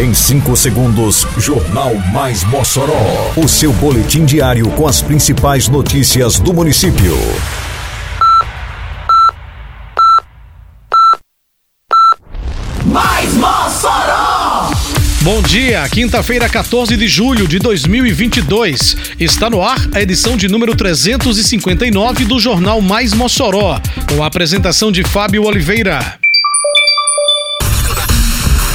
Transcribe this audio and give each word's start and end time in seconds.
Em 0.00 0.14
5 0.14 0.56
segundos, 0.56 1.26
Jornal 1.36 1.94
Mais 2.10 2.42
Mossoró. 2.44 3.34
O 3.36 3.46
seu 3.46 3.70
boletim 3.70 4.24
diário 4.24 4.66
com 4.70 4.88
as 4.88 5.02
principais 5.02 5.68
notícias 5.68 6.40
do 6.40 6.54
município. 6.54 7.14
Mais 12.86 13.34
Mossoró! 13.34 14.70
Bom 15.20 15.42
dia, 15.42 15.86
quinta-feira, 15.90 16.48
14 16.48 16.96
de 16.96 17.06
julho 17.06 17.46
de 17.46 17.58
2022. 17.58 18.96
Está 19.20 19.50
no 19.50 19.62
ar 19.62 19.86
a 19.92 20.00
edição 20.00 20.34
de 20.34 20.48
número 20.48 20.74
359 20.74 22.24
do 22.24 22.40
Jornal 22.40 22.80
Mais 22.80 23.12
Mossoró, 23.12 23.78
com 24.08 24.24
a 24.24 24.28
apresentação 24.28 24.90
de 24.90 25.04
Fábio 25.04 25.44
Oliveira. 25.44 26.19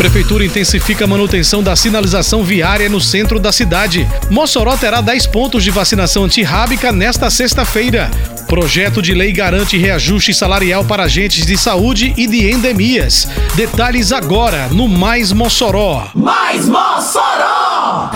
Prefeitura 0.05 0.45
intensifica 0.45 1.03
a 1.03 1.07
manutenção 1.07 1.63
da 1.63 1.75
sinalização 1.75 2.43
viária 2.43 2.87
no 2.87 3.01
centro 3.01 3.39
da 3.39 3.51
cidade. 3.51 4.07
Mossoró 4.29 4.77
terá 4.77 5.01
10 5.01 5.25
pontos 5.25 5.63
de 5.63 5.71
vacinação 5.71 6.25
antirrábica 6.25 6.91
nesta 6.91 7.27
sexta-feira. 7.31 8.11
Projeto 8.47 9.01
de 9.01 9.15
lei 9.15 9.31
garante 9.31 9.79
reajuste 9.79 10.31
salarial 10.31 10.85
para 10.85 11.05
agentes 11.05 11.43
de 11.43 11.57
saúde 11.57 12.13
e 12.15 12.27
de 12.27 12.51
endemias. 12.51 13.27
Detalhes 13.55 14.11
agora 14.11 14.67
no 14.67 14.87
Mais 14.87 15.31
Mossoró. 15.31 16.07
Mais 16.13 16.67
Mossoró! 16.67 18.11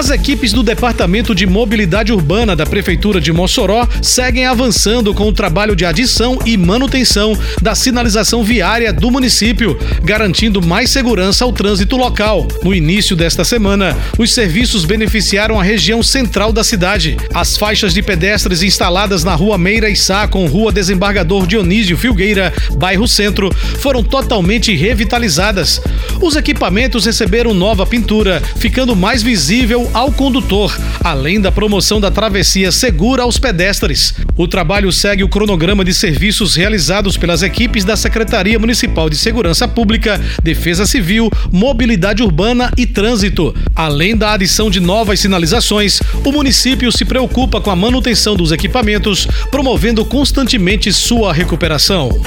As 0.00 0.08
equipes 0.08 0.54
do 0.54 0.62
Departamento 0.62 1.34
de 1.34 1.46
Mobilidade 1.46 2.10
Urbana 2.10 2.56
da 2.56 2.64
Prefeitura 2.64 3.20
de 3.20 3.30
Mossoró 3.34 3.86
seguem 4.00 4.46
avançando 4.46 5.12
com 5.12 5.28
o 5.28 5.32
trabalho 5.32 5.76
de 5.76 5.84
adição 5.84 6.38
e 6.46 6.56
manutenção 6.56 7.38
da 7.60 7.74
sinalização 7.74 8.42
viária 8.42 8.94
do 8.94 9.10
município, 9.10 9.78
garantindo 10.02 10.62
mais 10.62 10.88
segurança 10.88 11.44
ao 11.44 11.52
trânsito 11.52 11.98
local. 11.98 12.48
No 12.62 12.74
início 12.74 13.14
desta 13.14 13.44
semana, 13.44 13.94
os 14.18 14.32
serviços 14.32 14.86
beneficiaram 14.86 15.60
a 15.60 15.62
região 15.62 16.02
central 16.02 16.50
da 16.50 16.64
cidade. 16.64 17.18
As 17.34 17.58
faixas 17.58 17.92
de 17.92 18.00
pedestres 18.00 18.62
instaladas 18.62 19.22
na 19.22 19.34
Rua 19.34 19.58
Meira 19.58 19.90
e 19.90 19.96
Sá 19.96 20.26
com 20.26 20.46
Rua 20.46 20.72
Desembargador 20.72 21.46
Dionísio 21.46 21.98
Filgueira, 21.98 22.54
bairro 22.78 23.06
Centro, 23.06 23.54
foram 23.80 24.02
totalmente 24.02 24.74
revitalizadas. 24.74 25.78
Os 26.22 26.36
equipamentos 26.36 27.04
receberam 27.04 27.52
nova 27.52 27.84
pintura, 27.84 28.42
ficando 28.56 28.96
mais 28.96 29.22
visível 29.22 29.89
ao 29.92 30.12
condutor, 30.12 30.76
além 31.02 31.40
da 31.40 31.50
promoção 31.50 32.00
da 32.00 32.10
travessia 32.10 32.70
segura 32.70 33.22
aos 33.22 33.38
pedestres. 33.38 34.14
O 34.36 34.46
trabalho 34.46 34.92
segue 34.92 35.24
o 35.24 35.28
cronograma 35.28 35.84
de 35.84 35.92
serviços 35.92 36.54
realizados 36.54 37.16
pelas 37.16 37.42
equipes 37.42 37.84
da 37.84 37.96
Secretaria 37.96 38.58
Municipal 38.58 39.10
de 39.10 39.16
Segurança 39.16 39.66
Pública, 39.66 40.20
Defesa 40.42 40.86
Civil, 40.86 41.30
Mobilidade 41.52 42.22
Urbana 42.22 42.70
e 42.76 42.86
Trânsito. 42.86 43.54
Além 43.74 44.16
da 44.16 44.32
adição 44.32 44.70
de 44.70 44.80
novas 44.80 45.20
sinalizações, 45.20 46.00
o 46.24 46.32
município 46.32 46.90
se 46.92 47.04
preocupa 47.04 47.60
com 47.60 47.70
a 47.70 47.76
manutenção 47.76 48.36
dos 48.36 48.52
equipamentos, 48.52 49.26
promovendo 49.50 50.04
constantemente 50.04 50.92
sua 50.92 51.32
recuperação. 51.32 52.20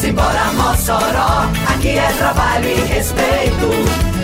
Simbora 0.00 0.52
Mossoró, 0.52 1.50
aqui 1.66 1.88
é 1.88 2.12
trabalho 2.18 2.68
e 2.68 2.92
respeito. 2.92 4.13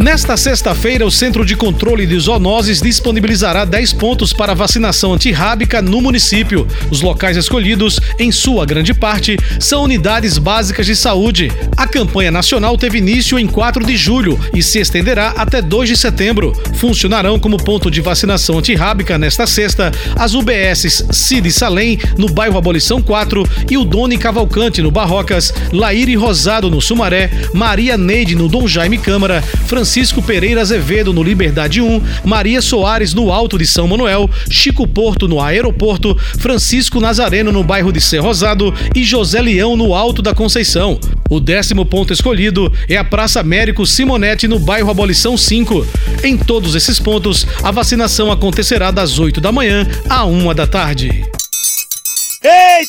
Nesta 0.00 0.34
sexta-feira, 0.34 1.04
o 1.04 1.10
Centro 1.10 1.44
de 1.44 1.54
Controle 1.54 2.06
de 2.06 2.18
Zoonoses 2.18 2.80
disponibilizará 2.80 3.66
10 3.66 3.92
pontos 3.92 4.32
para 4.32 4.54
vacinação 4.54 5.12
antirrábica 5.12 5.82
no 5.82 6.00
município. 6.00 6.66
Os 6.90 7.02
locais 7.02 7.36
escolhidos, 7.36 8.00
em 8.18 8.32
sua 8.32 8.64
grande 8.64 8.94
parte, 8.94 9.36
são 9.60 9.82
unidades 9.82 10.38
básicas 10.38 10.86
de 10.86 10.96
saúde. 10.96 11.52
A 11.76 11.86
campanha 11.86 12.30
nacional 12.30 12.78
teve 12.78 12.96
início 12.96 13.38
em 13.38 13.46
4 13.46 13.84
de 13.84 13.94
julho 13.94 14.40
e 14.54 14.62
se 14.62 14.78
estenderá 14.78 15.34
até 15.36 15.60
2 15.60 15.90
de 15.90 15.96
setembro. 15.98 16.54
Funcionarão 16.76 17.38
como 17.38 17.62
ponto 17.62 17.90
de 17.90 18.00
vacinação 18.00 18.58
antirrábica 18.58 19.18
nesta 19.18 19.46
sexta 19.46 19.92
as 20.16 20.32
UBSs 20.32 21.08
Cid 21.12 21.52
Salem, 21.52 21.98
no 22.16 22.30
bairro 22.32 22.56
Abolição 22.56 23.02
4, 23.02 23.46
e 23.70 23.76
o 23.76 23.84
Doni 23.84 24.16
Cavalcante, 24.16 24.80
no 24.80 24.90
Barrocas, 24.90 25.52
Laíre 25.70 26.16
Rosado, 26.16 26.70
no 26.70 26.80
Sumaré, 26.80 27.30
Maria 27.52 27.98
Neide, 27.98 28.34
no 28.34 28.48
Dom 28.48 28.66
Jaime 28.66 28.96
Câmara, 28.96 29.44
Francisco 29.66 29.89
Francisco 29.90 30.22
Pereira 30.22 30.60
Azevedo 30.60 31.12
no 31.12 31.20
Liberdade 31.20 31.80
1, 31.82 32.00
Maria 32.24 32.62
Soares 32.62 33.12
no 33.12 33.32
Alto 33.32 33.58
de 33.58 33.66
São 33.66 33.88
Manuel, 33.88 34.30
Chico 34.48 34.86
Porto 34.86 35.26
no 35.26 35.40
Aeroporto, 35.40 36.16
Francisco 36.38 37.00
Nazareno 37.00 37.50
no 37.50 37.64
bairro 37.64 37.90
de 37.90 38.00
Ser 38.00 38.20
Rosado 38.20 38.72
e 38.94 39.02
José 39.02 39.42
Leão 39.42 39.76
no 39.76 39.92
Alto 39.92 40.22
da 40.22 40.32
Conceição. 40.32 40.96
O 41.28 41.40
décimo 41.40 41.84
ponto 41.84 42.12
escolhido 42.12 42.72
é 42.88 42.96
a 42.96 43.02
Praça 43.02 43.40
Américo 43.40 43.84
Simonetti 43.84 44.46
no 44.46 44.60
bairro 44.60 44.92
Abolição 44.92 45.36
5. 45.36 45.84
Em 46.22 46.36
todos 46.36 46.76
esses 46.76 47.00
pontos, 47.00 47.44
a 47.60 47.72
vacinação 47.72 48.30
acontecerá 48.30 48.92
das 48.92 49.18
8 49.18 49.40
da 49.40 49.50
manhã 49.50 49.88
à 50.08 50.24
1 50.24 50.54
da 50.54 50.68
tarde. 50.68 51.24